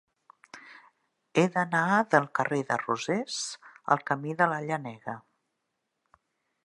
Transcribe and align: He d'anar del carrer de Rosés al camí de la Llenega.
He 1.37 1.43
d'anar 1.57 1.83
del 2.15 2.25
carrer 2.39 2.61
de 2.71 2.79
Rosés 2.85 3.37
al 3.97 4.03
camí 4.09 4.35
de 4.41 4.49
la 4.55 4.59
Llenega. 4.67 5.17